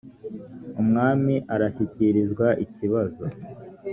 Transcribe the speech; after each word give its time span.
umwami 0.81 1.35
arashyikirizwa 1.53 2.47
ikibazo 2.65 3.23